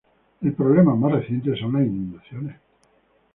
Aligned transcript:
El 0.41 0.53
problema 0.53 0.95
más 0.95 1.11
reciente 1.11 1.55
son 1.55 1.73
las 1.73 1.83
inundaciones. 1.85 2.55